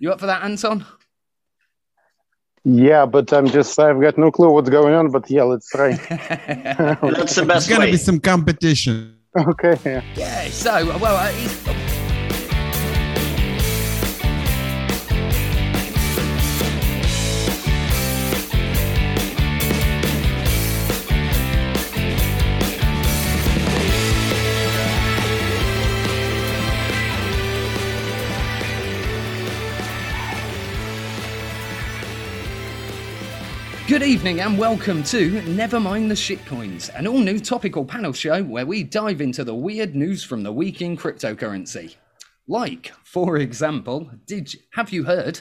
[0.00, 0.84] You up for that, Anton?
[2.64, 5.92] Yeah, but I'm just, I've got no clue what's going on, but yeah, let's try.
[5.92, 9.18] That's the There's best gonna be some competition.
[9.38, 9.78] okay.
[9.84, 10.02] Yeah.
[10.16, 11.89] Yeah, so, well, uh,
[34.00, 38.42] Good evening and welcome to Never Mind the Shitcoins, an all new topical panel show
[38.42, 41.96] where we dive into the weird news from the week in cryptocurrency.
[42.48, 45.40] Like, for example, did have you heard?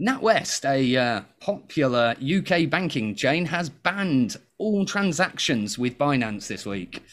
[0.00, 7.04] NatWest, a uh, popular UK banking chain, has banned all transactions with Binance this week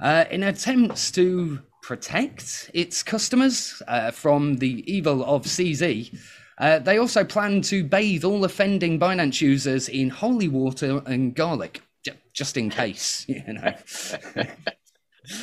[0.00, 6.16] uh, in attempts to protect its customers uh, from the evil of CZ.
[6.58, 11.82] Uh, they also plan to bathe all offending Binance users in holy water and garlic,
[12.04, 13.74] j- just in case, you know.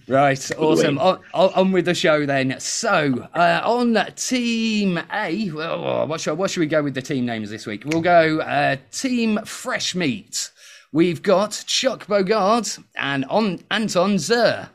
[0.08, 0.98] right, awesome.
[0.98, 2.60] On, on with the show then.
[2.60, 7.26] So, uh, on Team A, well, what, should, what should we go with the team
[7.26, 7.84] names this week?
[7.86, 10.52] We'll go uh, Team Fresh Meat.
[10.92, 14.70] We've got Chuck Bogard and on Anton Zer.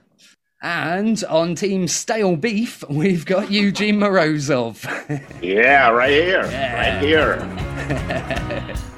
[0.63, 4.89] And on Team Stale Beef, we've got Eugene Morozov.
[5.43, 6.43] Yeah, right here.
[6.43, 8.77] Right here.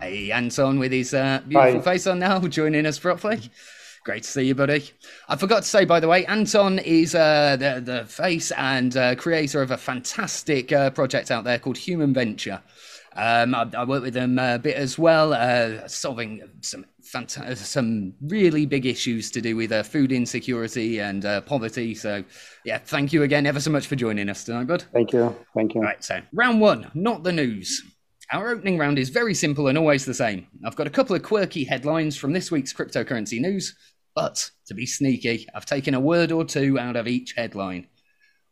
[0.00, 1.92] Hey, Anton with his uh, beautiful Hi.
[1.92, 3.40] face on now, joining us properly.
[4.02, 4.90] Great to see you, buddy.
[5.28, 9.14] I forgot to say, by the way, Anton is uh, the, the face and uh,
[9.14, 12.60] creator of a fantastic uh, project out there called Human Venture.
[13.16, 18.14] Um, I, I work with them a bit as well, uh, solving some fanta- some
[18.22, 21.94] really big issues to do with uh, food insecurity and uh, poverty.
[21.94, 22.22] So,
[22.64, 24.84] yeah, thank you again ever so much for joining us tonight, bud.
[24.92, 25.34] Thank you.
[25.54, 25.80] Thank you.
[25.80, 27.82] Right, so round one, not the news.
[28.32, 30.46] Our opening round is very simple and always the same.
[30.64, 33.74] I've got a couple of quirky headlines from this week's cryptocurrency news,
[34.14, 37.88] but to be sneaky, I've taken a word or two out of each headline.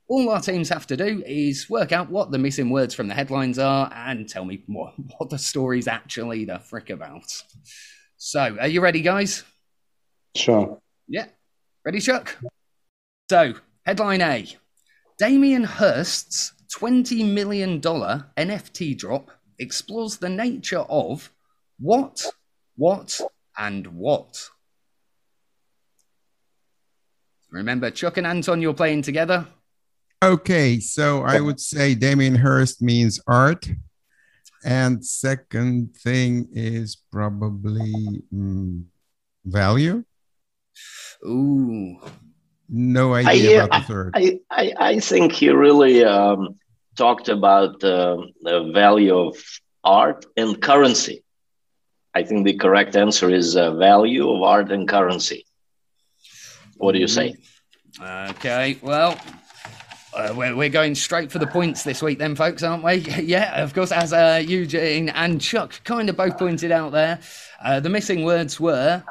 [0.08, 3.14] All our teams have to do is work out what the missing words from the
[3.14, 7.30] headlines are and tell me what, what the story's actually the frick about.
[8.16, 9.44] So, are you ready, guys?
[10.34, 10.78] Sure.
[11.06, 11.26] Yeah.
[11.84, 12.36] Ready, Chuck?
[13.30, 13.54] So,
[13.84, 14.46] headline A
[15.18, 21.30] Damien Hirst's $20 million NFT drop explores the nature of
[21.80, 22.24] what,
[22.76, 23.20] what,
[23.56, 24.48] and what.
[27.50, 29.46] Remember, Chuck and Anton, you're playing together.
[30.22, 33.68] Okay, so I would say Damien Hirst means art.
[34.64, 38.84] And second thing is probably mm,
[39.44, 40.04] value.
[41.24, 42.00] Ooh.
[42.68, 44.10] No idea uh, about the third.
[44.14, 46.56] I, I, I think he really um,
[46.96, 49.36] talked about uh, the value of
[49.84, 51.22] art and currency.
[52.14, 55.46] I think the correct answer is uh, value of art and currency.
[56.76, 57.36] What do you say?
[58.00, 59.18] Okay, well,
[60.14, 62.94] uh, we're, we're going straight for the points this week, then, folks, aren't we?
[63.22, 67.20] yeah, of course, as uh, Eugene and Chuck kind of both pointed out there,
[67.62, 69.02] uh, the missing words were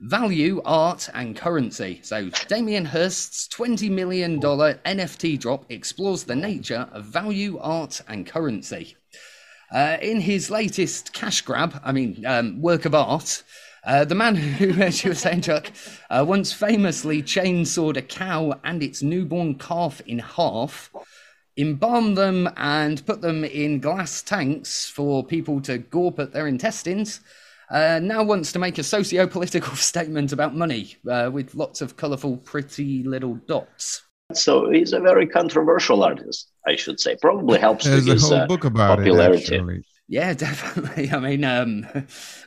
[0.00, 2.00] value, art, and currency.
[2.02, 8.96] So, Damien Hirst's $20 million NFT drop explores the nature of value, art, and currency.
[9.72, 13.42] Uh, in his latest cash grab, I mean, um, work of art,
[13.86, 15.72] uh, the man who, as you were saying, Chuck,
[16.10, 20.90] uh, once famously chainsawed a cow and its newborn calf in half,
[21.56, 27.20] embalmed them, and put them in glass tanks for people to gawp at their intestines,
[27.70, 31.96] uh, now wants to make a socio political statement about money uh, with lots of
[31.96, 34.02] colourful, pretty little dots.
[34.34, 37.16] So he's a very controversial artist, I should say.
[37.20, 39.54] Probably helps to There's a his whole uh, book about popularity.
[39.54, 39.84] it, actually.
[40.08, 41.10] Yeah, definitely.
[41.10, 41.86] I mean, um,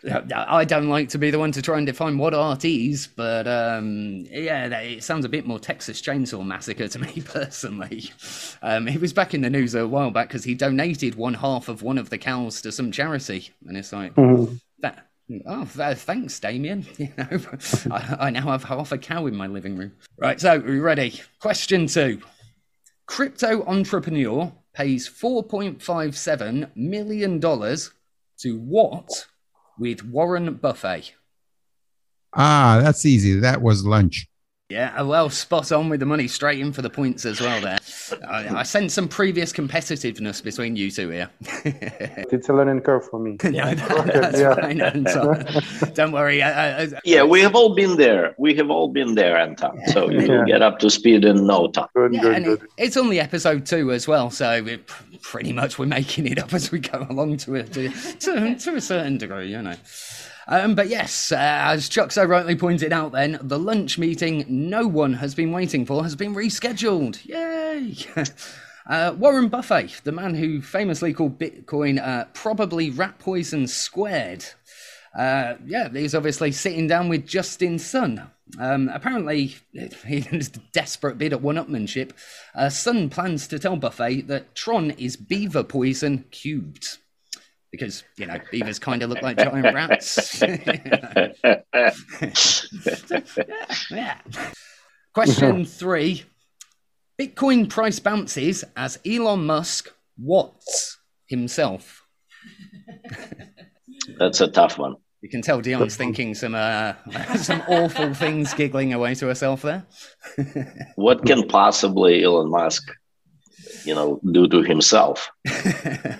[0.35, 3.47] I don't like to be the one to try and define what art is, but
[3.47, 8.11] um, yeah, that- it sounds a bit more Texas Chainsaw Massacre to me personally.
[8.61, 11.67] Um, he was back in the news a while back because he donated one half
[11.67, 14.59] of one of the cows to some charity, and it's like Mhm.
[14.79, 15.05] that.
[15.45, 16.87] Oh, thanks, Damien.
[16.97, 17.39] You know,
[17.91, 19.91] I, I now have half a cow in my living room.
[20.17, 21.21] Right, so are we ready?
[21.39, 22.21] Question two.
[23.05, 29.27] Crypto entrepreneur pays $4.57 million to what
[29.77, 31.15] with Warren Buffett?
[32.33, 33.41] Ah, that's easy.
[33.41, 34.29] That was lunch.
[34.69, 37.59] Yeah, uh, well, spot on with the money, straight in for the points as well.
[37.59, 37.79] There,
[38.27, 41.29] I, I sense some previous competitiveness between you two here.
[42.31, 43.31] It's a learning curve for me.
[43.45, 44.53] no, that- that's yeah.
[44.53, 45.43] fine, Anton.
[45.95, 46.43] Don't worry.
[46.43, 48.35] I, I, I- Yeah, we have all been there.
[48.37, 49.81] We have all been there, Anton.
[49.87, 50.45] So you will Yeah.
[50.45, 51.87] get up to speed in no time.
[51.95, 52.61] Good, Yeah, good, and good.
[52.61, 54.85] it, it's only episode two as well, so it,
[55.23, 58.75] pretty much we're making it up as we go along to a, to, to, to
[58.75, 59.75] a certain degree, you know.
[60.49, 64.87] Um, but yes, uh, as Chuck so rightly pointed out, then the lunch meeting no
[64.87, 67.23] one has been waiting for has been rescheduled.
[67.25, 67.95] Yay!
[68.89, 74.43] Uh, Warren Buffett, the man who famously called Bitcoin uh, probably rat poison squared,
[75.15, 78.31] uh, yeah, he's obviously sitting down with Justin Sun.
[78.59, 82.13] Um, apparently, in a desperate bid at one-upmanship,
[82.55, 86.97] uh, Sun plans to tell Buffett that Tron is beaver poison cubed.
[87.71, 90.41] Because, you know, beavers kind of look like giant rats.
[93.91, 94.17] yeah.
[95.13, 96.23] Question three.
[97.19, 102.05] Bitcoin price bounces as Elon Musk what's himself.
[104.17, 104.95] That's a tough one.
[105.21, 106.93] You can tell Dion's thinking some uh,
[107.35, 109.85] some awful things, giggling away to herself there.
[110.95, 112.89] What can possibly Elon Musk,
[113.85, 115.29] you know, do to himself?
[115.47, 116.19] I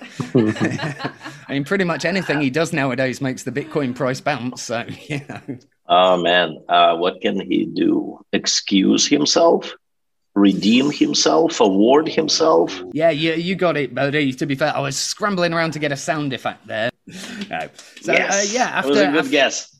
[1.48, 4.62] mean, pretty much anything he does nowadays makes the Bitcoin price bounce.
[4.62, 5.58] So, you know,
[5.90, 8.24] Oh man, uh, what can he do?
[8.32, 9.74] Excuse himself?
[10.36, 11.58] Redeem himself?
[11.58, 12.80] Award himself?
[12.92, 14.32] yeah, you, you got it, buddy.
[14.32, 16.90] To be fair, I was scrambling around to get a sound effect there.
[17.50, 17.68] No.
[18.00, 19.76] So, yes, uh, yeah, that after, was a good after, guess.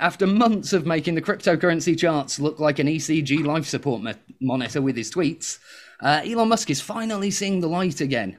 [0.00, 4.82] after months of making the cryptocurrency charts look like an ECG life support mo- monitor
[4.82, 5.58] with his tweets,
[6.00, 8.38] uh, Elon Musk is finally seeing the light again.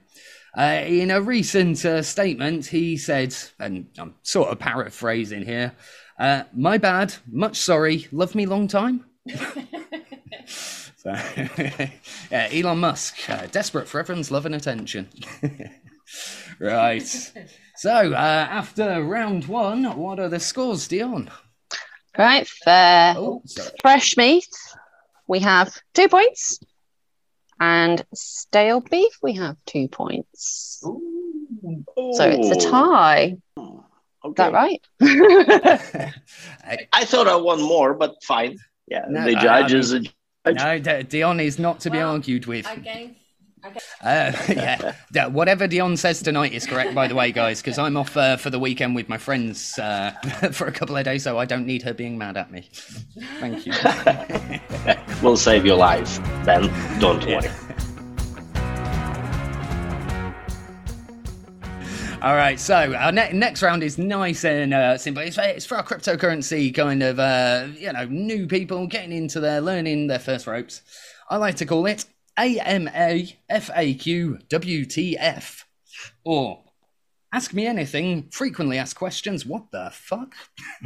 [0.57, 5.73] Uh, in a recent uh, statement, he said, and I'm sort of paraphrasing here,
[6.17, 9.05] uh, my bad, much sorry, love me long time.
[10.45, 11.09] so,
[12.31, 15.09] yeah, Elon Musk, uh, desperate for everyone's love and attention.
[16.59, 17.05] right.
[17.75, 21.29] So, uh, after round one, what are the scores, Dion?
[22.17, 23.43] Right, for Oh,
[23.81, 24.47] fresh meat,
[25.27, 26.59] we have two points.
[27.59, 30.79] And stale beef, we have two points.
[30.81, 31.01] So
[32.29, 33.37] it's a tie.
[33.57, 33.63] Is
[34.23, 34.81] oh, that right?
[35.01, 36.13] I-
[36.63, 38.57] I- I thought I won more, but fine.
[38.87, 40.01] Yeah, No, the I- judge I is a
[40.51, 42.67] no, D- Dion is not to be Well, argued with.
[42.67, 43.15] I gave.
[44.01, 44.31] Uh,
[45.11, 48.37] yeah, whatever Dion says tonight is correct, by the way, guys, because I'm off uh,
[48.37, 50.11] for the weekend with my friends uh,
[50.51, 52.69] for a couple of days, so I don't need her being mad at me.
[53.39, 53.73] Thank you.
[55.21, 56.19] we'll save your life.
[56.45, 56.63] Then
[56.99, 57.49] don't worry.
[62.21, 65.21] All right, so our ne- next round is nice and uh, simple.
[65.21, 69.61] It's, it's for our cryptocurrency kind of, uh, you know, new people getting into there,
[69.61, 70.81] learning their first ropes.
[71.29, 72.05] I like to call it
[72.37, 75.63] AMA FAQ WTF.
[76.23, 76.63] Or
[77.33, 79.45] Ask Me Anything, frequently asked questions.
[79.45, 80.35] What the fuck?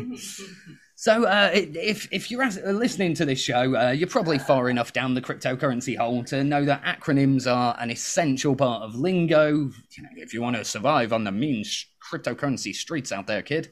[1.01, 4.92] So, uh, if if you're as- listening to this show, uh, you're probably far enough
[4.92, 9.48] down the cryptocurrency hole to know that acronyms are an essential part of lingo.
[9.51, 13.42] You know, if you want to survive on the mean sh- cryptocurrency streets out there,
[13.42, 13.72] kid.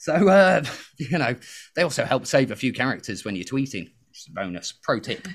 [0.00, 0.64] So, uh,
[0.98, 1.36] you know,
[1.76, 3.92] they also help save a few characters when you're tweeting.
[4.18, 5.28] It's a bonus pro tip.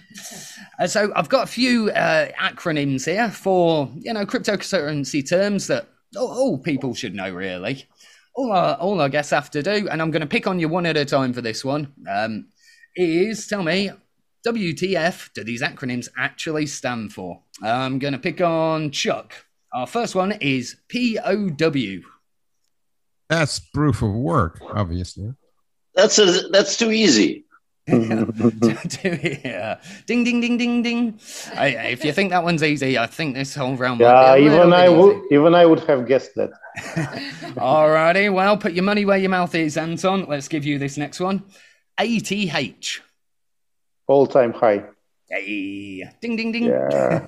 [0.78, 5.88] Uh, so, I've got a few uh, acronyms here for you know cryptocurrency terms that
[6.18, 7.88] all, all people should know, really
[8.36, 10.68] all I, all our guests have to do, and I'm going to pick on you
[10.68, 12.48] one at a time for this one, um,
[12.96, 13.92] is tell me,
[14.46, 17.42] WTF do these acronyms actually stand for?
[17.64, 19.34] I'm going to pick on Chuck.
[19.74, 22.02] Our first one is POW.
[23.30, 25.34] That's proof of work, obviously.
[25.96, 27.46] That's a, that's too easy.
[27.88, 29.80] Yeah.
[30.06, 31.20] Ding, ding, ding, ding, ding.
[31.56, 34.44] I, if you think that one's easy, I think this whole round might Yeah, be
[34.44, 34.96] a even I easy.
[34.96, 36.52] would even I would have guessed that.
[37.58, 40.26] Alrighty, well, put your money where your mouth is, Anton.
[40.30, 41.44] Let's give you this next one.
[41.98, 43.02] ATH.
[44.08, 44.86] All time high.
[45.30, 46.66] Hey, ding, ding, ding.
[46.66, 47.26] Yeah.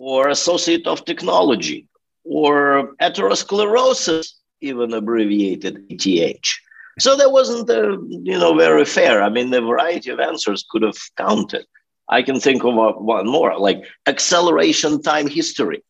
[0.00, 1.86] Or associate of technology.
[2.24, 4.26] Or atherosclerosis,
[4.60, 6.48] even abbreviated ETH.
[7.00, 9.22] So that wasn't, uh, you know, very fair.
[9.22, 11.66] I mean, the variety of answers could have counted.
[12.08, 15.82] I can think of uh, one more, like acceleration time history,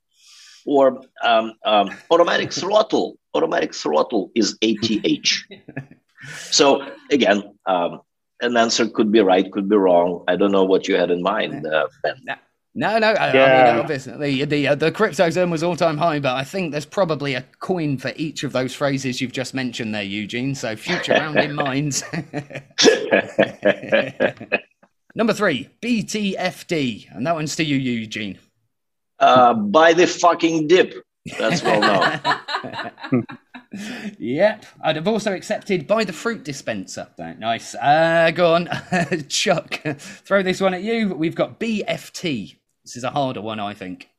[0.64, 3.16] or um, um, automatic throttle.
[3.34, 5.30] Automatic throttle is ATH.
[6.50, 8.00] so again, um,
[8.40, 10.24] an answer could be right, could be wrong.
[10.28, 12.36] I don't know what you had in mind, uh, Ben.
[12.74, 13.08] No, no.
[13.08, 16.44] I, I mean, obviously, the uh, the crypto zone was all time high, but I
[16.44, 20.54] think there's probably a coin for each of those phrases you've just mentioned there, Eugene.
[20.54, 22.04] So future round in mind.
[25.16, 27.12] Number three, BTFD.
[27.14, 28.38] And that one's to you, Eugene.
[29.18, 30.94] Uh, by the fucking dip.
[31.38, 32.20] That's well known.
[34.18, 34.64] yep.
[34.82, 37.08] I'd have also accepted by the fruit dispenser.
[37.18, 37.74] Right, nice.
[37.74, 38.68] Uh, go on.
[39.28, 41.14] Chuck, throw this one at you.
[41.14, 42.56] We've got BFT.
[42.90, 44.10] This is a harder one, I think.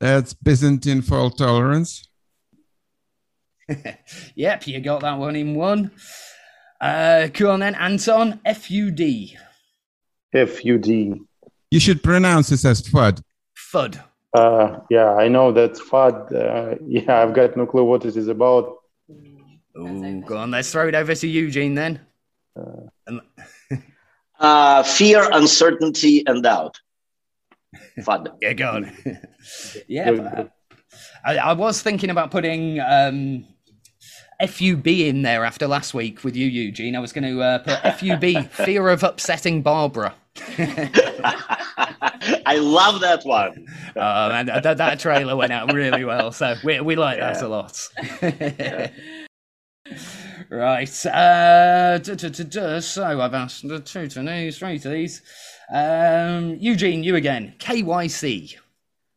[0.00, 2.08] That's Byzantine fault tolerance.
[4.34, 5.92] yep, you got that one in one.
[6.80, 8.40] Uh, go on then, Anton.
[8.44, 9.36] FUD.
[10.34, 11.20] FUD.
[11.70, 13.22] You should pronounce this as FUD.
[13.72, 14.02] FUD.
[14.36, 16.34] Uh, yeah, I know that's FUD.
[16.34, 18.76] Uh, yeah, I've got no clue what it is about.
[19.78, 22.00] Ooh, go on, let's throw it over to Eugene then.
[24.40, 26.76] Uh, fear, uncertainty, and doubt.
[27.98, 28.28] FUD.
[28.40, 28.92] Yeah, go on.
[29.88, 30.52] yeah, but,
[31.24, 33.44] I, I was thinking about putting um,
[34.40, 36.96] FUB in there after last week with you, Eugene.
[36.96, 40.14] I was going to uh, put FUB, fear of upsetting Barbara.
[42.46, 43.66] I love that one.
[43.96, 47.48] Oh, man, that, that trailer went out really well, so we, we like that a
[47.48, 47.88] lot.
[50.50, 55.22] Right, uh, duh, duh, duh, so I've asked two to these, three to these.
[55.72, 57.54] Um, Eugene, you again.
[57.58, 58.56] KYC.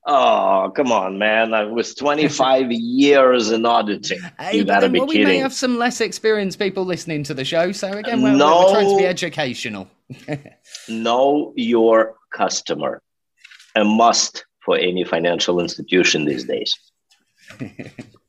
[0.05, 1.53] Oh, come on, man.
[1.53, 4.19] I was 25 years in auditing.
[4.37, 7.33] Hey, you gotta then, be well, we may have some less experienced people listening to
[7.33, 9.87] the show, so again, we're, we're trying to be educational.
[10.89, 13.01] Know your customer.
[13.75, 16.73] A must for any financial institution these days.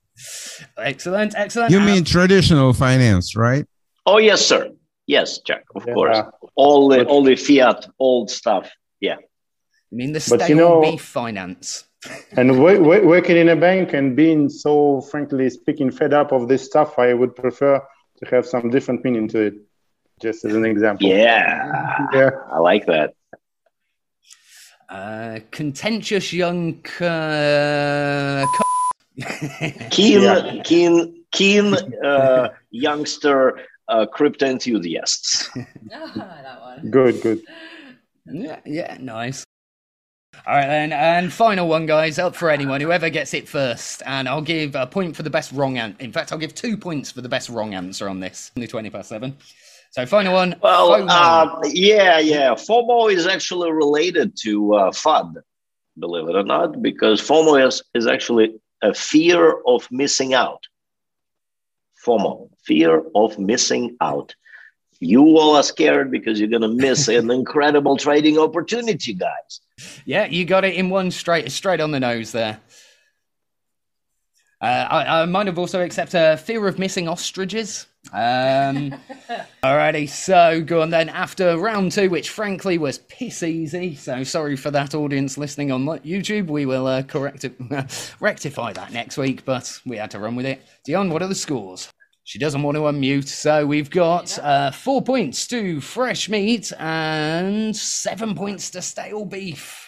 [0.79, 1.71] excellent, excellent.
[1.71, 3.65] You Uh, mean traditional finance, right?
[4.07, 4.71] Oh, yes, sir.
[5.07, 5.95] Yes, Jack, of Yeah.
[5.95, 6.19] course.
[6.57, 8.71] All the But- all the fiat old stuff.
[9.01, 9.17] Yeah.
[9.17, 11.85] I mean the But stale you know- beef finance?
[12.39, 16.49] And wo- wo- working in a bank and being so, frankly speaking, fed up of
[16.49, 17.81] this stuff, I would prefer
[18.19, 19.55] to have some different meaning to it.
[20.23, 21.07] Just as an example.
[21.09, 22.07] Yeah.
[22.13, 22.31] Yeah.
[22.53, 23.11] I like that.
[24.89, 26.77] Uh, contentious young.
[27.01, 28.64] Uh, co-
[29.91, 30.63] Keen, Yeah.
[30.65, 35.49] keen, keen uh, youngster uh, crypto enthusiasts.
[35.91, 36.91] that one.
[36.91, 37.43] Good, good.
[38.27, 39.45] yeah, yeah, nice.
[40.47, 44.03] All right, then, and final one, guys, up for anyone, whoever gets it first.
[44.05, 46.03] And I'll give a point for the best wrong answer.
[46.03, 48.51] In fact, I'll give two points for the best wrong answer on this.
[48.57, 49.37] Only 20 past seven.
[49.93, 50.57] So, final one.
[50.61, 51.07] Well, FOMO.
[51.09, 52.51] uh, yeah, yeah.
[52.55, 55.37] FOMO is actually related to uh, FUD,
[56.01, 60.63] believe it or not, because FOMO is, is actually a fear of missing out.
[62.05, 64.35] FOMO, fear of missing out.
[65.01, 69.61] You all are scared because you're going to miss an incredible trading opportunity, guys.
[70.05, 72.61] Yeah, you got it in one straight, straight on the nose there.
[74.61, 77.87] Uh, I, I might have also accepted a fear of missing ostriches.
[78.13, 78.95] Um,
[79.63, 81.09] alrighty, so go on then.
[81.09, 85.85] After round two, which frankly was piss easy, so sorry for that audience listening on
[85.85, 86.49] YouTube.
[86.49, 87.55] We will uh, correct it,
[88.21, 90.63] rectify that next week, but we had to run with it.
[90.85, 91.89] Dion, what are the scores?
[92.27, 97.77] She doesn't want to unmute, so we've got uh, four points to fresh meat and
[97.77, 99.87] seven points to stale beef.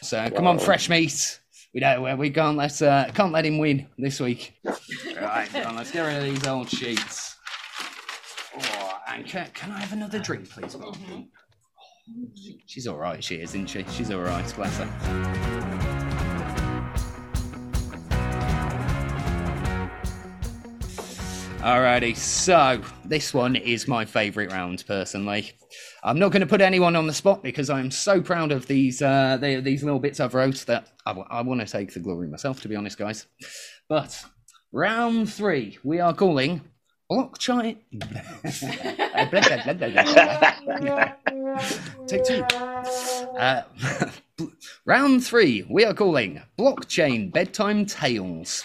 [0.00, 1.40] So come on, fresh meat.
[1.74, 2.18] We don't.
[2.18, 4.54] We can't let uh, can't let him win this week.
[4.64, 7.36] right, on, let's get rid of these old sheets.
[8.54, 10.76] Oh, and can, can I have another drink, please?
[12.66, 13.24] She's all right.
[13.24, 13.86] She is, isn't she?
[13.90, 14.54] She's all right.
[14.54, 15.92] Bless her.
[21.62, 25.52] Alrighty, so this one is my favourite round personally.
[26.02, 29.02] I'm not going to put anyone on the spot because I'm so proud of these
[29.02, 32.60] uh, the, these little bits I've wrote that I, want to take the glory myself,
[32.62, 33.26] to be honest, guys.
[33.88, 34.24] But
[34.72, 36.62] round three, we are calling
[37.10, 37.78] blockchain.
[42.06, 42.42] Take two.
[43.36, 43.62] Uh,
[44.86, 48.64] round three, we are calling blockchain bedtime tales.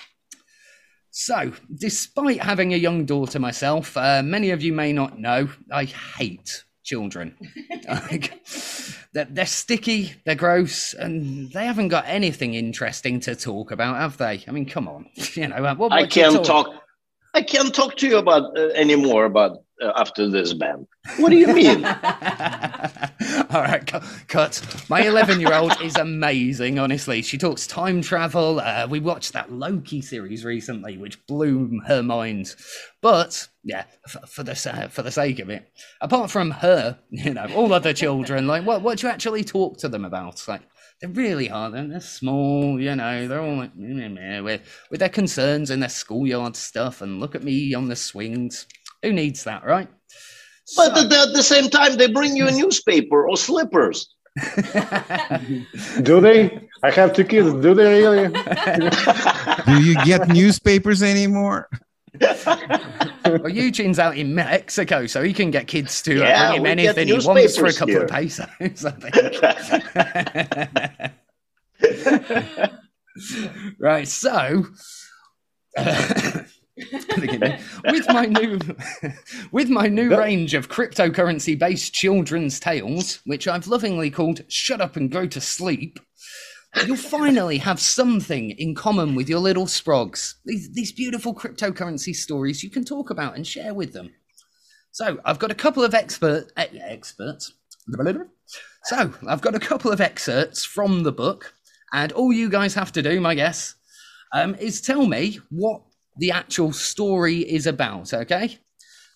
[1.11, 5.85] So, despite having a young daughter myself, uh, many of you may not know, I
[5.85, 7.35] hate children.
[7.87, 8.41] like,
[9.13, 14.17] they're, they're sticky, they're gross, and they haven't got anything interesting to talk about, have
[14.17, 14.43] they?
[14.47, 15.05] I mean, come on.
[15.35, 16.67] You know, what, I what you can't talk.
[17.35, 20.87] I can't talk to you about uh, anymore about uh, after this ban.
[21.17, 21.81] What do you mean?
[23.57, 24.85] All right, cu- cut.
[24.87, 27.23] My 11 year old is amazing, honestly.
[27.23, 28.59] She talks time travel.
[28.59, 32.53] Uh, we watched that Loki series recently, which blew her mind.
[33.01, 35.67] But, yeah, for, for, the, sa- for the sake of it,
[36.01, 39.77] apart from her, you know, all other children, like, what, what do you actually talk
[39.79, 40.47] to them about?
[40.47, 40.61] Like,
[41.01, 41.71] they really are.
[41.71, 43.27] They're, they're small, you know.
[43.27, 44.61] They're all like, meh, meh, with,
[44.91, 47.01] with their concerns and their schoolyard stuff.
[47.01, 48.67] And look at me on the swings.
[49.01, 49.89] Who needs that, right?
[50.75, 54.13] But at the, at the same time, they bring you a newspaper or slippers.
[56.03, 56.59] Do they?
[56.83, 57.51] I have two kids.
[57.53, 58.27] Do they really?
[59.65, 61.67] Do you get newspapers anymore?
[62.19, 66.65] well, Eugene's out in Mexico, so he can get kids to uh, Yeah, bring him
[66.67, 68.03] anything he wants for a couple here.
[68.03, 68.85] of pesos.
[68.85, 69.15] I think.
[73.79, 74.65] right, so
[75.75, 76.41] forgive me.
[77.85, 78.59] with my new
[79.51, 84.95] with my new range of cryptocurrency based children's tales, which I've lovingly called "Shut Up
[84.95, 85.99] and Go to Sleep."
[86.85, 90.35] You'll finally have something in common with your little sprogs.
[90.45, 94.11] These, these beautiful cryptocurrency stories you can talk about and share with them.
[94.91, 97.53] So I've got a couple of expert e- experts.
[98.83, 101.53] So I've got a couple of excerpts from the book,
[101.93, 103.75] and all you guys have to do, my guess,
[104.33, 105.81] um, is tell me what
[106.19, 108.13] the actual story is about.
[108.13, 108.57] Okay,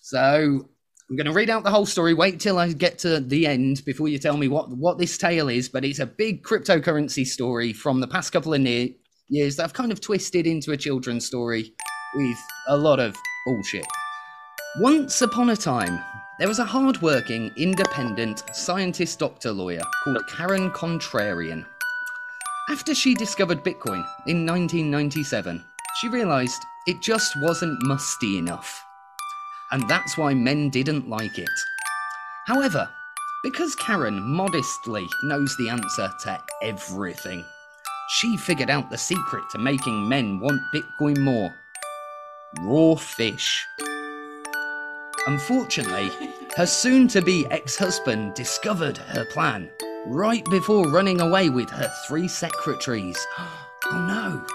[0.02, 0.68] so
[1.10, 2.14] I'm going to read out the whole story.
[2.14, 5.48] Wait till I get to the end before you tell me what what this tale
[5.48, 5.68] is.
[5.68, 8.66] But it's a big cryptocurrency story from the past couple of
[9.28, 11.74] years that I've kind of twisted into a children's story
[12.14, 13.16] with a lot of
[13.46, 13.86] bullshit.
[14.80, 16.02] Once upon a time,
[16.38, 21.66] there was a hard-working, independent scientist doctor lawyer called Karen Contrarian.
[22.70, 25.62] After she discovered Bitcoin in 1997,
[26.00, 28.84] she realized it just wasn't musty enough.
[29.70, 31.48] And that's why men didn't like it.
[32.46, 32.88] However,
[33.42, 37.44] because Karen modestly knows the answer to everything,
[38.08, 41.54] she figured out the secret to making men want Bitcoin more
[42.60, 43.66] raw fish.
[45.26, 46.10] Unfortunately,
[46.56, 49.70] her soon to be ex husband discovered her plan
[50.06, 53.18] right before running away with her three secretaries.
[53.84, 54.46] Oh no.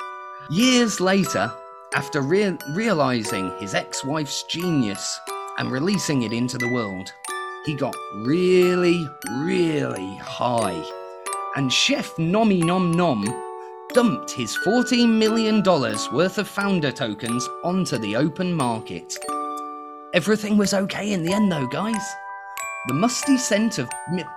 [0.50, 1.52] Years later,
[1.94, 5.20] after rea- realizing his ex wife's genius
[5.58, 7.12] and releasing it into the world,
[7.66, 10.84] he got really, really high.
[11.56, 13.26] And Chef Nommy Nom Nom
[13.94, 19.18] dumped his $14 million worth of founder tokens onto the open market.
[20.14, 22.04] Everything was okay in the end, though, guys.
[22.88, 23.90] The musty scent of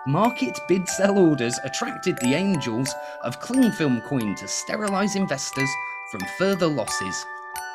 [0.07, 2.93] market bid sell orders attracted the angels
[3.23, 5.71] of cling film coin to sterilize investors
[6.11, 7.25] from further losses,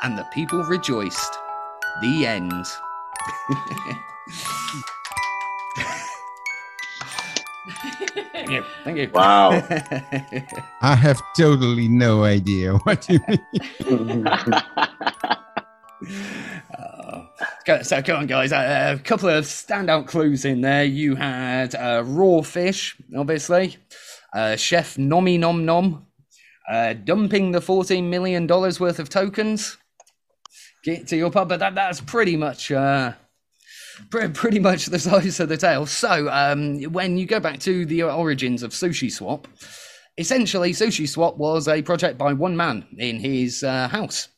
[0.05, 1.39] and the people rejoiced.
[2.01, 2.65] The end.
[8.31, 8.63] Thank you.
[8.83, 9.09] Thank you.
[9.11, 9.49] Wow.
[10.81, 14.27] I have totally no idea what you mean.
[16.77, 17.27] Oh.
[17.81, 18.51] So come on, guys.
[18.51, 20.83] Uh, a couple of standout clues in there.
[20.83, 23.77] You had uh, raw fish, obviously.
[24.31, 26.05] Uh, Chef Nommy Nom Nom
[26.69, 29.77] uh, dumping the fourteen million dollars worth of tokens.
[30.85, 33.13] Get to your pub, but that, that's pretty much uh,
[34.11, 35.87] pre- pretty much the size of the tale.
[35.87, 39.47] So um, when you go back to the origins of Sushi Swap,
[40.19, 44.29] essentially Sushi Swap was a project by one man in his uh, house.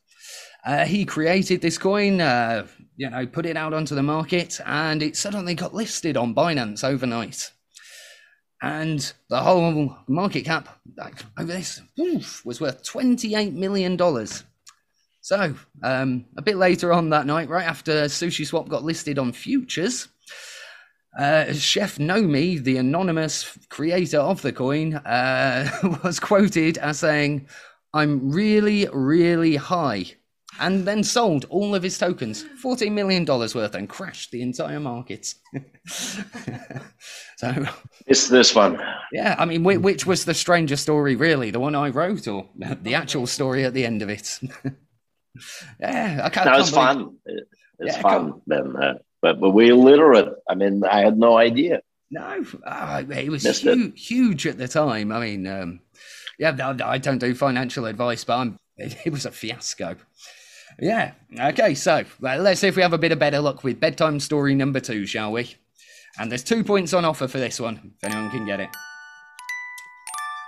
[0.65, 5.03] Uh, he created this coin, uh, you know, put it out onto the market, and
[5.03, 7.51] it suddenly got listed on Binance overnight.
[8.61, 13.97] And the whole market cap like, over this oof, was worth $28 million.
[15.27, 19.33] So, um, a bit later on that night, right after Sushi Swap got listed on
[19.33, 20.07] futures,
[21.19, 25.69] uh, Chef Nomi, the anonymous creator of the coin, uh,
[26.05, 27.45] was quoted as saying,
[27.93, 30.05] I'm really, really high.
[30.61, 35.33] And then sold all of his tokens, $14 million worth, and crashed the entire market.
[37.35, 37.65] so,
[38.05, 38.79] it's this one.
[39.11, 41.51] yeah, I mean, which was the stranger story, really?
[41.51, 44.39] The one I wrote, or the actual story at the end of it?
[45.79, 46.45] yeah, I can't.
[46.45, 47.17] No, can't it's fun.
[47.25, 47.47] It-
[47.79, 48.41] It's Yeah, fun.
[48.47, 50.33] Then, uh, but but we're illiterate.
[50.49, 51.81] I mean, I had no idea.
[52.09, 53.75] No, ah, it was Missed it.
[53.77, 55.11] huge, huge at the time.
[55.11, 55.79] I mean, um,
[56.39, 59.95] yeah, I I don't do financial advice, but I'm, it, it was a fiasco.
[60.79, 61.11] Yeah.
[61.39, 64.19] Okay, so well, let's see if we have a bit of better luck with bedtime
[64.19, 65.55] story number two, shall we?
[66.19, 68.69] And there's two points on offer for this one, if anyone can get it.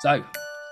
[0.02, 0.24] So,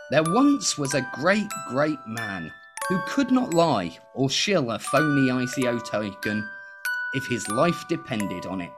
[0.10, 2.52] there once was a great, great man
[2.90, 6.48] who could not lie or shill a phony ICO token
[7.14, 8.72] if his life depended on it.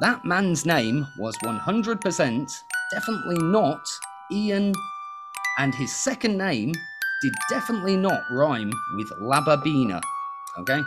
[0.00, 2.50] That man's name was 100%
[2.92, 3.86] definitely not
[4.32, 4.72] Ian,
[5.58, 6.72] and his second name
[7.22, 10.00] did definitely not rhyme with Lababina.
[10.58, 10.80] Okay?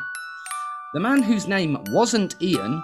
[0.93, 2.83] The man whose name wasn't Ian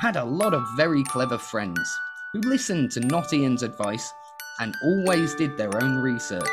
[0.00, 1.98] had a lot of very clever friends
[2.32, 4.12] who listened to not Ian's advice
[4.60, 6.48] and always did their own research.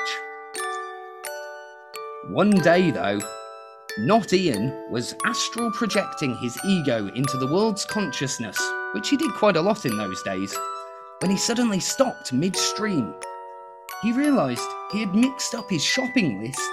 [2.30, 3.22] One day, though,
[4.00, 8.58] not Ian, was astral projecting his ego into the world's consciousness,
[8.94, 10.54] which he did quite a lot in those days,
[11.22, 13.14] when he suddenly stopped midstream.
[14.04, 16.70] He realised he had mixed up his shopping list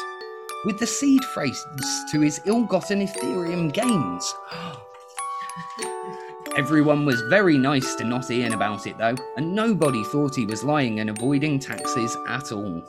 [0.65, 4.35] with the seed phrases to his ill gotten Ethereum gains.
[6.57, 10.65] Everyone was very nice to not Ian about it though, and nobody thought he was
[10.65, 12.83] lying and avoiding taxes at all.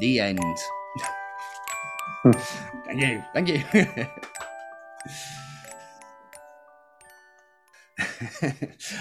[0.00, 0.38] The end.
[2.86, 4.06] Thank you, thank you.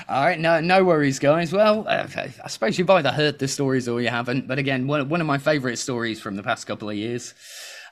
[0.10, 1.52] All right, no, no worries, guys.
[1.54, 4.48] Well, uh, I suppose you've either heard the stories or you haven't.
[4.48, 7.34] But again, one, one of my favourite stories from the past couple of years.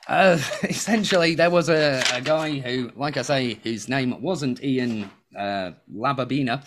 [0.08, 5.10] Uh, essentially, there was a, a guy who, like I say, his name wasn't Ian
[5.36, 6.62] uh, Lababina,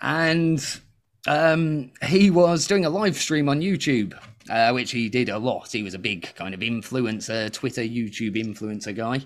[0.00, 0.80] and
[1.26, 4.18] um, he was doing a live stream on YouTube,
[4.50, 5.70] uh, which he did a lot.
[5.72, 9.24] He was a big kind of influencer, Twitter, YouTube influencer guy.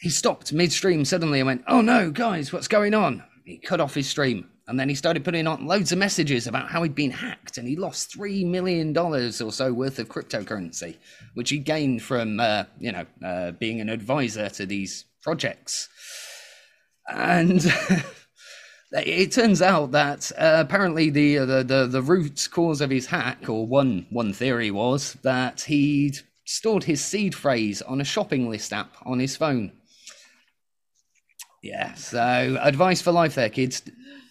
[0.00, 3.22] He stopped midstream suddenly and went, Oh no, guys, what's going on?
[3.44, 4.48] He cut off his stream.
[4.68, 7.66] And then he started putting on loads of messages about how he'd been hacked and
[7.66, 10.96] he lost $3 million or so worth of cryptocurrency,
[11.34, 15.88] which he gained from, uh, you know, uh, being an advisor to these projects.
[17.08, 17.60] And
[18.92, 23.48] it turns out that uh, apparently the, the, the, the root cause of his hack,
[23.48, 28.72] or one, one theory was, that he'd stored his seed phrase on a shopping list
[28.72, 29.72] app on his phone.
[31.62, 33.82] Yeah, so advice for life there, kids.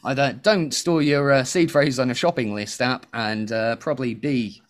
[0.04, 4.13] Either don't store your uh, seed phrase on a shopping list app, and uh, probably
[4.13, 4.62] B.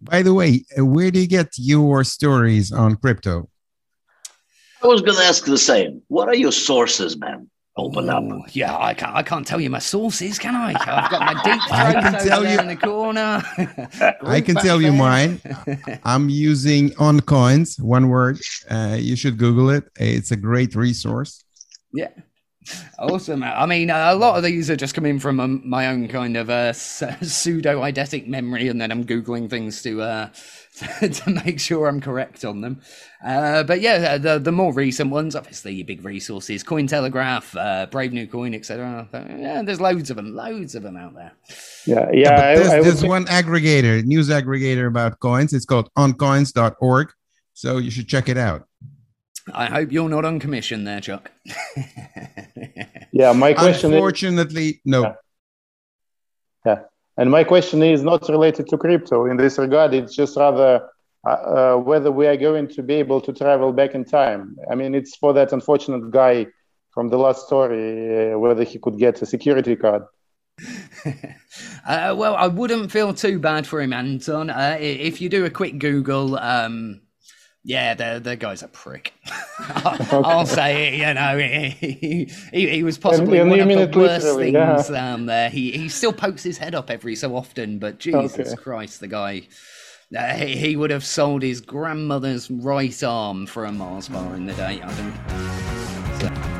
[0.00, 3.48] By the way, uh, where do you get your stories on crypto?
[4.82, 6.02] I was going to ask the same.
[6.08, 7.48] What are your sources, man?
[7.74, 8.22] Open up.
[8.24, 9.16] Ooh, Yeah, I can't.
[9.16, 10.74] I can't tell you my sources, can I?
[10.78, 13.42] I've got my deep I can tell you- in the corner.
[14.22, 15.40] I can tell you mine.
[16.04, 18.38] I'm using OnCoins, one word.
[18.70, 19.84] Uh, you should Google it.
[19.96, 21.44] It's a great resource.
[21.94, 22.08] Yeah.
[22.98, 23.42] Awesome.
[23.42, 26.36] I mean, uh, a lot of these are just coming from um, my own kind
[26.36, 30.28] of uh, pseudo eidetic memory, and then I'm googling things to uh,
[31.00, 32.80] to make sure I'm correct on them.
[33.24, 38.26] Uh, but yeah, the the more recent ones, obviously, big resources, Cointelegraph, uh, Brave New
[38.28, 39.08] Coin, etc.
[39.12, 41.32] Yeah, there's loads of them, loads of them out there.
[41.86, 42.36] Yeah, yeah.
[42.36, 45.52] But I, there's I there's say- one aggregator, news aggregator about coins.
[45.52, 47.12] It's called oncoins.org.
[47.54, 48.66] So you should check it out.
[49.52, 51.30] I hope you're not on commission there, Chuck.
[53.12, 55.14] yeah, my question is, Unfortunately, no.
[56.64, 56.82] Yeah.
[57.16, 59.94] and my question is not related to crypto in this regard.
[59.94, 60.88] It's just rather
[61.26, 64.56] uh, uh, whether we are going to be able to travel back in time.
[64.70, 66.46] I mean, it's for that unfortunate guy
[66.90, 70.02] from the last story, uh, whether he could get a security card.
[71.86, 74.50] uh, well, I wouldn't feel too bad for him, Anton.
[74.50, 77.01] Uh, if you do a quick Google, um,
[77.64, 79.12] yeah, the the guy's a prick.
[79.58, 80.94] I'll, I'll say it.
[80.94, 84.82] You know, he, he, he was possibly one of the worst things yeah.
[84.90, 85.48] down there.
[85.48, 88.56] He he still pokes his head up every so often, but Jesus Okay.
[88.56, 89.42] Christ, the guy.
[90.16, 94.44] Uh, he, he would have sold his grandmother's right arm for a Mars bar in
[94.44, 96.51] the day, I think.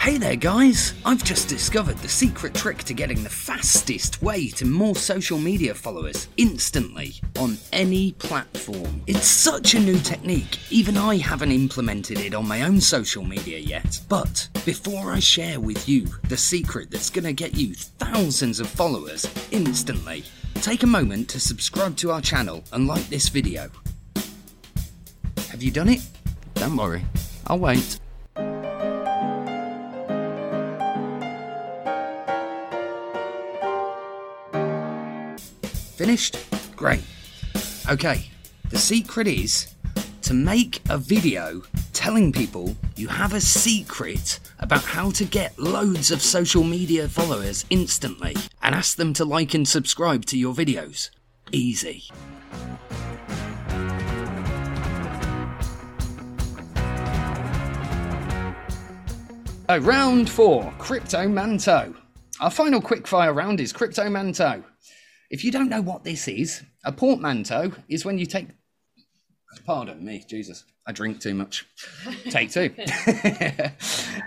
[0.00, 0.94] Hey there, guys!
[1.04, 5.74] I've just discovered the secret trick to getting the fastest way to more social media
[5.74, 9.02] followers instantly on any platform.
[9.06, 13.58] It's such a new technique, even I haven't implemented it on my own social media
[13.58, 14.00] yet.
[14.08, 19.28] But before I share with you the secret that's gonna get you thousands of followers
[19.50, 23.68] instantly, take a moment to subscribe to our channel and like this video.
[25.50, 26.00] Have you done it?
[26.54, 27.04] Don't worry,
[27.46, 27.99] I'll wait.
[36.00, 36.38] Finished?
[36.76, 37.02] Great.
[37.90, 38.30] Okay,
[38.70, 39.74] the secret is
[40.22, 41.60] to make a video
[41.92, 47.66] telling people you have a secret about how to get loads of social media followers
[47.68, 51.10] instantly and ask them to like and subscribe to your videos.
[51.52, 52.04] Easy.
[59.68, 61.94] Oh, round four, Crypto Manto.
[62.40, 64.64] Our final quickfire round is Crypto Manto.
[65.30, 68.48] If you don't know what this is, a portmanteau is when you take.
[69.64, 71.66] Pardon me, Jesus, I drink too much.
[72.30, 72.74] Take two.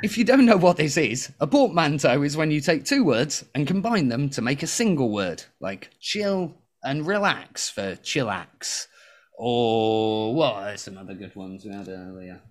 [0.01, 3.43] if you don't know what this is, a portmanteau is when you take two words
[3.53, 8.87] and combine them to make a single word, like chill and relax for chillax.
[9.37, 12.41] Or what are some other good ones we had earlier?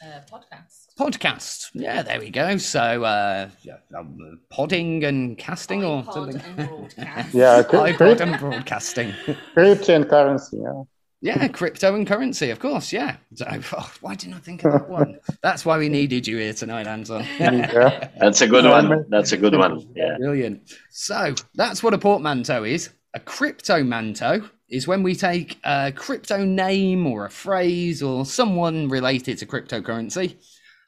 [0.00, 0.86] Uh, podcast.
[0.96, 1.70] Podcast.
[1.74, 2.56] Yeah, there we go.
[2.58, 6.40] So, uh, yeah, um, podding and casting or something.
[6.40, 7.34] and broadcast.
[7.34, 9.12] Yeah, cry- iPod and broadcasting.
[9.54, 10.58] crypto and currency.
[10.62, 10.82] Yeah.
[11.20, 12.92] Yeah, crypto and currency, of course.
[12.92, 13.16] Yeah.
[13.34, 15.18] So, oh, why didn't I think of that one?
[15.42, 17.26] That's why we needed you here tonight, Anton.
[17.40, 18.08] Yeah.
[18.20, 19.04] That's a good one.
[19.08, 19.84] That's a good one.
[19.96, 20.16] Yeah.
[20.18, 20.70] Brilliant.
[20.90, 22.90] So that's what a portmanteau is.
[23.14, 28.88] A crypto manto is when we take a crypto name or a phrase or someone
[28.88, 30.36] related to cryptocurrency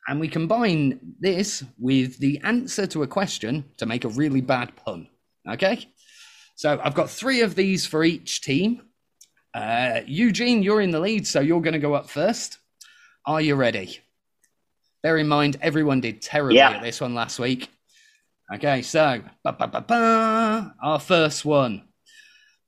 [0.09, 4.75] and we combine this with the answer to a question to make a really bad
[4.77, 5.09] pun.
[5.49, 5.89] Okay?
[6.57, 8.83] So I've got three of these for each team.
[9.55, 12.59] Uh, Eugene, you're in the lead, so you're going to go up first.
[13.27, 13.99] Are you ready?
[15.03, 16.71] Bear in mind, everyone did terribly Yeah.
[16.71, 17.71] at this one last week.
[18.53, 21.83] Okay, so ba, ba, ba, ba, our first one.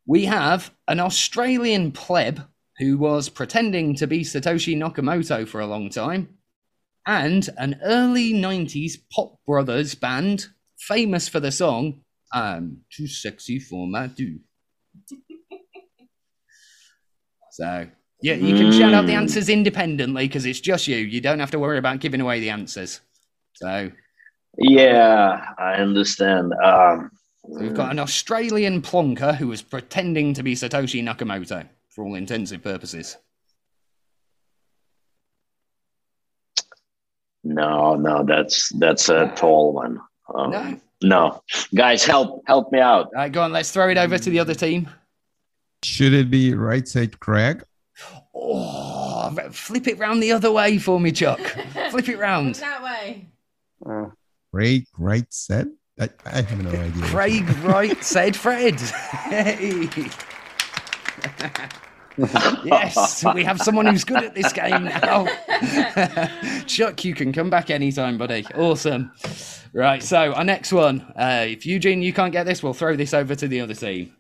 [0.07, 2.41] We have an Australian pleb
[2.79, 6.29] who was pretending to be Satoshi Nakamoto for a long time,
[7.07, 10.47] and an early 90s pop brothers band
[10.79, 12.01] famous for the song
[12.33, 14.38] I'm Too Sexy for My Do.
[17.55, 17.87] So,
[18.23, 19.19] yeah, you can shout out the Mm.
[19.19, 20.97] answers independently because it's just you.
[20.97, 23.01] You don't have to worry about giving away the answers.
[23.53, 23.91] So,
[24.57, 26.55] Yeah, I understand.
[26.65, 27.11] Um,
[27.44, 32.14] So we've got an Australian plonker who was pretending to be Satoshi Nakamoto for all
[32.14, 33.16] intensive purposes.
[37.44, 40.00] no, no, that's that's a tall one.
[40.33, 40.81] Um, No.
[41.02, 41.42] no,
[41.74, 43.07] guys, help help me out.
[43.07, 44.88] All right, go on, let's throw it over to the other team.
[45.85, 47.64] Should it be right side Craig?
[48.35, 51.40] Oh, flip it round the other way for me, Chuck.
[51.90, 52.55] flip it Look round.
[52.57, 53.26] that way.
[53.85, 54.07] Uh,
[54.52, 55.70] Craig right said?
[56.00, 57.02] I, I have no idea.
[57.05, 58.81] Craig Wright said Fred.
[58.81, 59.88] Hey.
[62.64, 65.26] yes, we have someone who's good at this game now.
[66.66, 68.44] Chuck, you can come back anytime, buddy.
[68.55, 69.12] Awesome.
[69.74, 71.00] Right, so our next one.
[71.16, 74.14] Uh, if Eugene, you can't get this, we'll throw this over to the other team.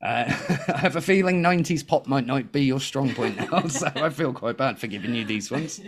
[0.00, 0.24] Uh,
[0.68, 4.10] I have a feeling 90s pop might not be your strong point now, so I
[4.10, 5.80] feel quite bad for giving you these ones.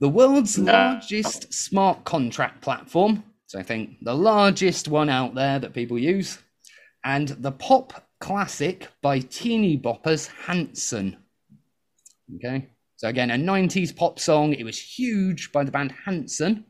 [0.00, 0.72] The world's Nah.
[0.94, 6.38] largest smart contract platform, so I think the largest one out there that people use,
[7.04, 11.16] and the pop classic by Teeny Boppers Hanson.
[12.36, 14.52] Okay, so again, a 90s pop song.
[14.52, 16.64] It was huge by the band Hanson,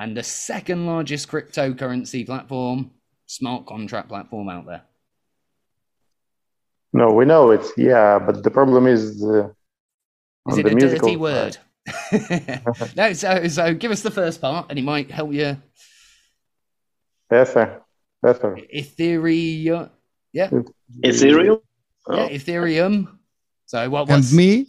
[0.00, 2.90] and the second largest cryptocurrency platform,
[3.26, 4.82] smart contract platform out there.
[6.92, 7.64] no, we know it.
[7.76, 9.48] Yeah, but the problem is uh,
[10.48, 11.58] Is it the a musical dirty word?
[12.96, 15.56] no, so so give us the first part, and it might help you.
[17.32, 17.82] Ether,
[18.26, 18.58] Ether.
[18.74, 19.90] Ethereum,
[20.32, 20.48] yeah,
[21.04, 21.60] Ethereum.
[22.08, 22.28] yeah, Oh.
[22.28, 23.18] Ethereum.
[23.66, 24.32] So what was?
[24.32, 24.66] me?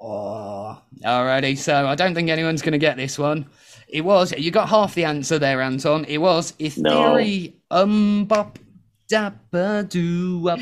[0.00, 1.58] Oh, alrighty.
[1.58, 3.46] So I don't think anyone's going to get this one.
[3.88, 6.04] It was you got half the answer there, Anton.
[6.06, 8.58] It was Ethereum bop
[9.10, 10.60] dabba doo up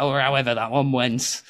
[0.00, 1.42] or however that one went.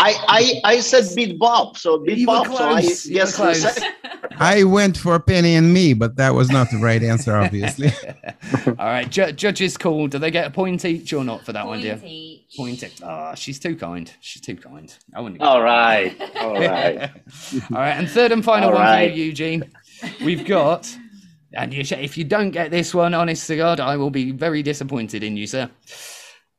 [0.00, 2.46] I, I I said beat bop, so beat bop.
[2.46, 3.80] So I close, you were close.
[4.40, 7.90] I went for Penny and me, but that was not the right answer, obviously.
[8.66, 10.06] All right, ju- judges call.
[10.08, 11.96] Do they get a point each or not for that one, dear?
[11.96, 12.56] Point each.
[12.56, 13.00] Point it.
[13.02, 14.12] Oh, she's too kind.
[14.20, 14.94] She's too kind.
[15.14, 15.40] I wouldn't.
[15.42, 17.10] All right, all right.
[17.70, 19.10] All right, and third and final All one right.
[19.10, 19.70] for you, Eugene.
[20.24, 20.88] We've got,
[21.52, 24.32] and you, sh- if you don't get this one, honest to God, I will be
[24.32, 25.70] very disappointed in you, sir.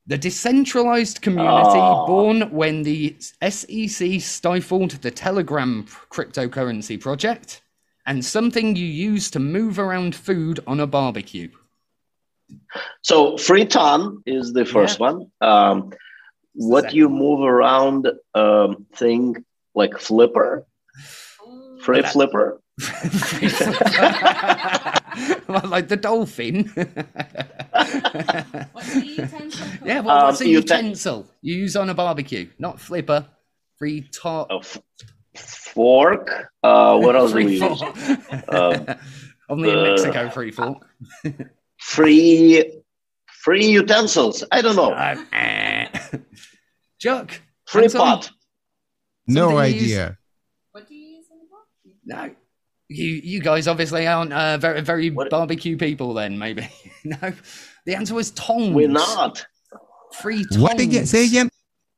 [0.08, 2.08] The decentralized community Oh.
[2.08, 3.15] born when the
[3.47, 7.62] SEC stifled the Telegram cryptocurrency project,
[8.08, 11.49] and something you use to move around food on a barbecue.
[13.04, 15.30] So Free TON is the first one.
[15.41, 15.91] Um,
[16.54, 20.65] what Second you move around um, thing like flipper,
[21.84, 22.60] free flipper.
[25.65, 26.65] like the dolphin.
[28.71, 29.79] What's the utensil called?
[29.85, 32.49] yeah, well, what's Um, a uten- utensil you use on a barbecue?
[32.57, 33.27] Not flipper.
[33.77, 34.49] Free top.
[34.51, 34.77] A f-
[35.35, 36.51] fork.
[36.63, 37.79] Uh, what else do we use?
[37.81, 38.53] fork.
[38.53, 38.85] Um,
[39.49, 40.87] Only in uh, Mexico, free fork.
[41.77, 42.81] Free,
[43.27, 44.43] free utensils.
[44.51, 44.93] I don't know.
[45.33, 45.87] Eh.
[46.99, 47.41] Chuck.
[47.67, 47.99] Free Anton?
[48.01, 48.31] pot.
[49.27, 50.17] No Something you use- idea.
[50.71, 51.93] What do you use in the barbecue?
[52.05, 52.35] No.
[52.89, 56.67] You you guys obviously aren't uh, very very What- barbecue people then maybe.
[57.04, 57.34] no.
[57.86, 58.73] The answer was tongs.
[58.75, 59.45] We're not
[60.21, 60.58] Free tongs.
[60.58, 61.06] What again?
[61.06, 61.49] Say again.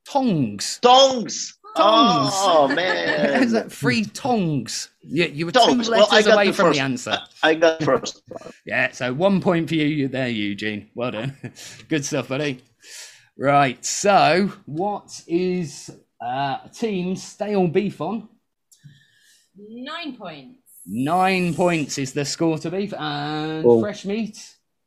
[0.07, 0.79] Tongs.
[0.81, 1.57] tongs.
[1.77, 2.31] Tongs.
[2.35, 4.89] Oh Is man, that free tongs?
[5.01, 5.87] You, you were Tongs.
[5.87, 7.17] two letters got away the from first- the answer.
[7.41, 8.21] I got first.
[8.65, 10.89] Yeah, so one point for you there, Eugene.
[10.95, 11.37] Well done.
[11.87, 12.61] Good stuff, buddy.
[13.37, 18.27] Right, so what is uh, team stale beef on?
[19.57, 20.60] Nine points.
[20.85, 23.79] Nine points is the score to beef, and Oh.
[23.81, 24.37] fresh meat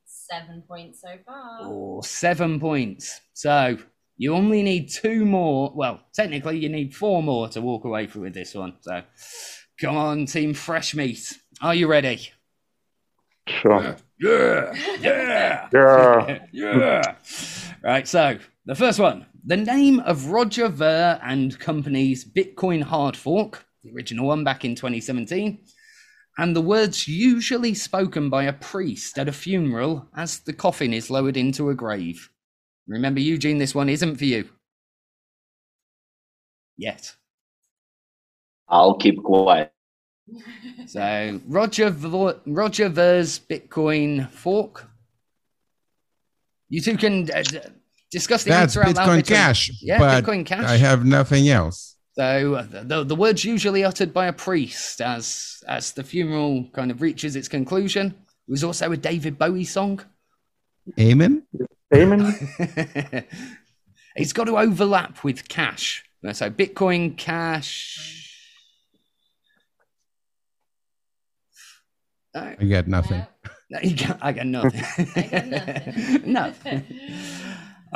[0.07, 1.59] Seven points so far.
[1.63, 3.21] Oh, seven points.
[3.35, 3.77] So
[4.17, 5.71] you only need two more.
[5.75, 8.73] Well, technically, you need four more to walk away with this one.
[8.81, 9.03] So
[9.79, 11.31] come on, Team Fresh Meat.
[11.61, 12.31] Are you ready?
[13.47, 13.97] Sure.
[14.19, 16.39] Yeah, yeah, Yeah.
[16.53, 17.15] yeah.
[17.83, 19.27] Right, so the first one.
[19.45, 24.75] The name of Roger Ver and Company's Bitcoin hard fork, the original one back in
[24.75, 25.59] 2017,
[26.39, 31.11] and the words usually spoken by a priest at a funeral as the coffin is
[31.11, 32.31] lowered into a grave.
[32.87, 34.49] Remember, Eugene, this one isn't for you.
[36.77, 37.15] Yet.
[38.69, 39.73] I'll keep quiet.
[40.87, 44.89] So Roger Vo- Roger Ver's Bitcoin fork.
[46.69, 47.43] You two can uh,
[48.11, 49.71] discuss the That's answer out loud Bitcoin Cash.
[49.81, 50.65] Yeah, but Bitcoin Cash.
[50.65, 51.94] I have nothing else.
[52.15, 57.03] So the the words usually uttered by a priest as as the funeral kind of
[57.03, 58.15] reaches its conclusion.
[58.47, 60.01] It was also a David Bowie song.
[60.99, 61.45] Amen.
[61.95, 62.35] Amen.
[64.17, 66.05] it's got to overlap with cash.
[66.33, 68.31] So Bitcoin Cash.
[72.35, 73.27] Uh, I got nothing.
[73.71, 74.85] No, you got, I got nothing.
[75.17, 76.23] I got nothing.
[76.33, 76.85] nothing.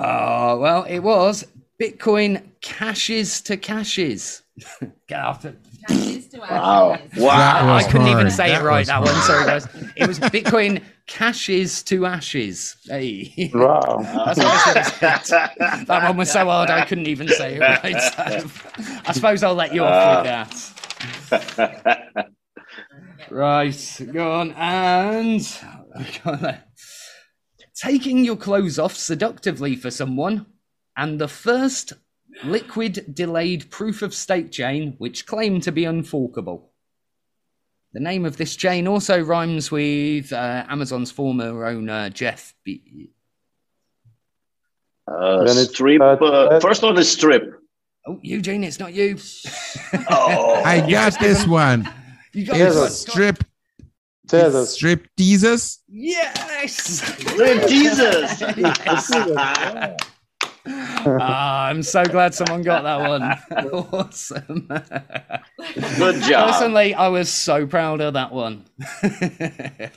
[0.00, 1.44] Oh, well, it was
[1.80, 4.42] Bitcoin caches to cashes.
[5.08, 5.56] Get off it.
[5.86, 6.94] Cashes to Wow.
[6.94, 7.22] ashes.
[7.22, 7.74] Wow.
[7.76, 9.14] I couldn't even say That it right, was that one.
[9.22, 9.68] Sorry, guys.
[9.96, 12.76] It was Bitcoin caches to ashes.
[12.84, 13.50] Hey.
[13.54, 14.00] Wow.
[14.02, 15.86] That's what I should have said.
[15.86, 18.00] That one was so hard, I couldn't even say it right.
[18.00, 21.56] So I suppose I'll let you off with uh.
[21.56, 22.28] that.
[23.30, 24.52] Right, go on.
[24.52, 25.46] And
[27.76, 30.46] taking your clothes off seductively for someone,
[30.98, 31.94] and the first
[32.44, 36.70] liquid delayed proof of stake chain which claimed to be unforkable.
[37.94, 42.54] The name of this chain also rhymes with uh, Amazon's former owner Jeff.
[42.64, 43.10] Be-
[45.08, 46.02] Uh, Then it's, strip.
[46.02, 47.44] uh, first one the strip.
[48.06, 49.16] oh, Eugene, it's not you.
[50.10, 51.88] Oh, I got this one.
[52.34, 53.08] You got Yes, this sir.
[53.08, 53.14] one.
[53.14, 53.44] Strip
[54.30, 54.74] Jesus.
[54.74, 55.78] strip teasers.
[55.88, 56.74] Yes.
[56.76, 58.42] strip Jesus.
[61.06, 63.22] Ah, I'm so glad someone got that one.
[63.92, 64.68] awesome.
[65.98, 66.50] Good job.
[66.50, 68.64] Personally, I was so proud of that one.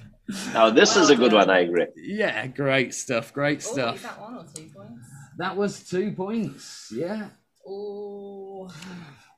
[0.53, 1.49] Now this is a good one.
[1.49, 1.87] I agree.
[1.97, 3.33] yeah, great stuff.
[3.33, 4.01] Great Oh, is stuff.
[4.03, 5.05] that one or two points?
[5.37, 6.93] That was two points.
[6.95, 7.27] Yeah.
[7.67, 8.69] Oh,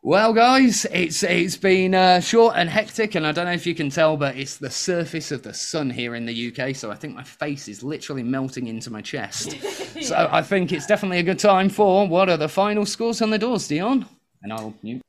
[0.06, 3.74] Well, guys, it's it's been uh, short and hectic, and I don't know if you
[3.74, 6.96] can tell, but it's the surface of the sun here in the UK, so I
[6.96, 9.56] think my face is literally melting into my chest.
[10.02, 13.30] so I think it's definitely a good time for what are the final scores on
[13.30, 14.06] the doors, Dion?
[14.42, 15.02] And I'll mute.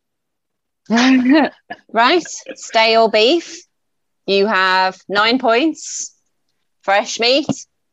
[1.92, 3.64] right, stale beef.
[4.28, 6.14] You have nine points.
[6.83, 7.48] Fresh meat,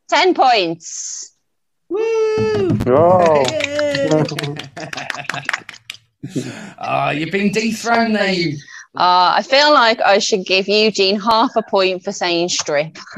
[0.08, 1.36] ten points.
[1.90, 2.78] Woo!
[2.86, 3.44] Oh.
[6.78, 8.32] Ah, you've been dethroned there.
[8.32, 8.58] You.
[8.96, 12.98] Uh, I feel like I should give Eugene half a point for saying strip.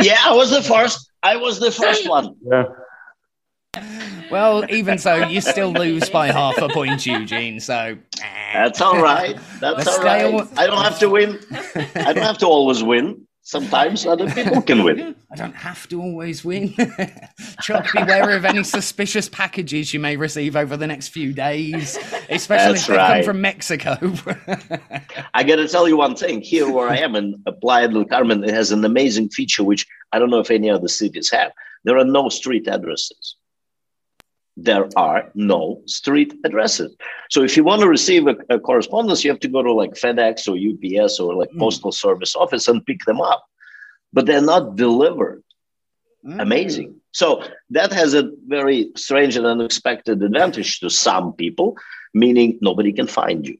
[0.00, 1.10] Yeah, I was the first.
[1.22, 2.36] I was the first one.
[2.42, 2.64] Yeah.
[4.30, 7.60] Well, even so, you still lose by half a point, Eugene.
[7.60, 7.74] So
[8.22, 8.52] eh.
[8.52, 9.36] That's all right.
[9.60, 10.20] That's The all right.
[10.20, 11.38] stale- I don't have to win.
[11.94, 13.26] I don't have to always win.
[13.48, 15.16] Sometimes other people can win.
[15.32, 16.74] I don't have to always win.
[17.62, 21.96] Chuck, beware of any suspicious packages you may receive over the next few days,
[22.28, 23.96] especially That's if they come from Mexico.
[25.32, 26.42] I got to tell you one thing.
[26.42, 30.18] Here, where I am in Playa del Carmen, it has an amazing feature which I
[30.18, 31.52] don't know if any other cities have.
[31.84, 33.37] There are no street addresses.
[34.60, 36.96] There are no street addresses.
[37.30, 39.92] So if you want to receive a, a correspondence, you have to go to like
[39.92, 41.60] FedEx or UPS or like Mm.
[41.60, 43.44] Postal Service office and pick them up.
[44.12, 45.44] But they're not delivered.
[46.26, 46.42] Mm.
[46.42, 47.00] Amazing.
[47.12, 51.76] So that has a very strange and unexpected advantage to some people,
[52.12, 53.58] meaning nobody can find you.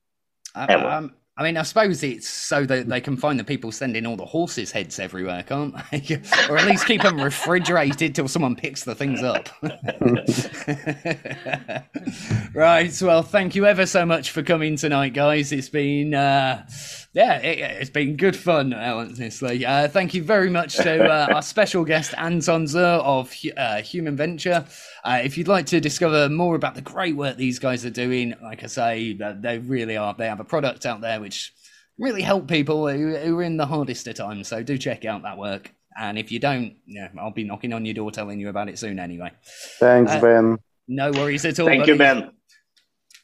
[0.57, 0.87] Ever.
[0.87, 4.17] Um, I mean, I suppose it's so that they can find the people sending all
[4.17, 6.21] the horses' heads everywhere, can't they?
[6.51, 9.49] or at least keep them refrigerated till someone picks the things up.
[12.55, 13.01] right.
[13.01, 15.53] Well, thank you ever so much for coming tonight, guys.
[15.53, 16.67] It's been, uh,
[17.13, 19.65] yeah, it, it's been good fun, honestly.
[19.65, 24.17] Uh, thank you very much to uh, our special guest, Anton Zur of uh, Human
[24.17, 24.65] Venture.
[25.05, 28.35] Uh, if you'd like to discover more about the great work these guys are doing,
[28.43, 30.15] like I say, they really are.
[30.17, 31.53] They have a product out there which
[31.99, 34.49] really help people who, who are in the hardest of times.
[34.49, 35.73] So do check out that work.
[35.99, 38.79] And if you don't, yeah, I'll be knocking on your door telling you about it
[38.79, 39.33] soon anyway.
[39.81, 40.59] Thanks, Uh, Ben.
[40.87, 41.67] No worries at all.
[41.67, 41.97] Thank you.
[41.97, 42.31] Ben.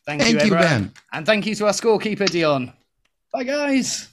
[0.07, 0.61] Thank, Thank you, everyone.
[0.65, 0.93] Ben.
[1.13, 2.73] And thank you to our scorekeeper, Dion.
[3.35, 4.09] Bye, guys.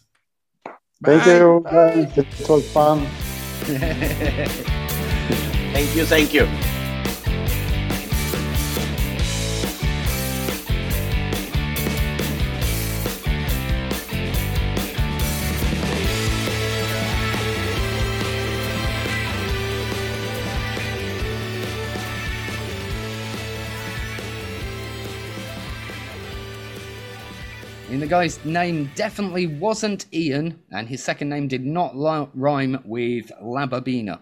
[1.05, 1.37] Thank Bye.
[1.37, 1.63] you.
[1.63, 2.17] guys.
[2.17, 3.05] It was fun.
[5.71, 6.47] Thank you, thank you.
[28.11, 31.95] Guy's name definitely wasn't Ian, and his second name did not
[32.35, 34.19] rhyme with Lababina.